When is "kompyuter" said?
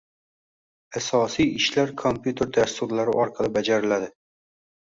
2.05-2.49